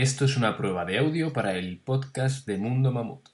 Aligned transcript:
Esto 0.00 0.26
es 0.26 0.36
una 0.36 0.56
prueba 0.56 0.84
de 0.84 0.98
audio 0.98 1.32
para 1.32 1.56
el 1.56 1.80
podcast 1.80 2.46
de 2.46 2.56
Mundo 2.56 2.92
Mamut. 2.92 3.30